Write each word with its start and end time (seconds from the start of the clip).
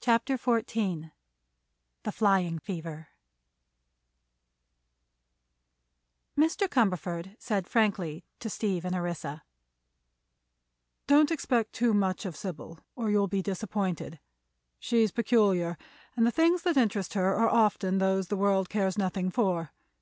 CHAPTER 0.00 0.38
XIV 0.38 1.12
THE 2.04 2.12
FLYING 2.12 2.60
FEVER 2.60 3.08
Mr. 6.34 6.66
Cumberford 6.66 7.36
said 7.38 7.68
frankly 7.68 8.24
to 8.38 8.48
Steve 8.48 8.86
and 8.86 8.94
Orissa: 8.94 9.42
"Don't 11.06 11.30
expect 11.30 11.74
too 11.74 11.92
much 11.92 12.24
of 12.24 12.36
Sybil, 12.36 12.78
or 12.96 13.10
you'll 13.10 13.28
be 13.28 13.42
disappointed. 13.42 14.18
She's 14.78 15.12
peculiar, 15.12 15.76
and 16.16 16.26
the 16.26 16.30
things 16.32 16.62
that 16.62 16.78
interest 16.78 17.12
her 17.12 17.34
are 17.34 17.50
often 17.50 17.98
those 17.98 18.28
the 18.28 18.38
world 18.38 18.70
cares 18.70 18.96
nothing 18.96 19.30
for. 19.30 19.74